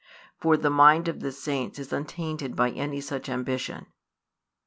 [0.39, 3.85] For the mind of the saints is untainted by any such ambition.